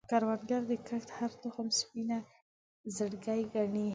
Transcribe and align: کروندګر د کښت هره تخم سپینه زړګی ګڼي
کروندګر 0.11 0.61
د 0.71 0.73
کښت 0.87 1.09
هره 1.17 1.35
تخم 1.43 1.67
سپینه 1.79 2.17
زړګی 2.97 3.41
ګڼي 3.53 3.87